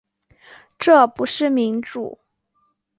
[0.79, 2.21] 这不是民主